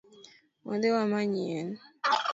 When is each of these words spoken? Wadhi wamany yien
Wadhi 0.67 0.89
wamany 0.95 1.25
yien 1.47 1.69